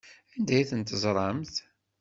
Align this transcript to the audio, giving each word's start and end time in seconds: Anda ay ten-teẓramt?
Anda 0.35 0.53
ay 0.55 0.67
ten-teẓramt? 0.69 1.55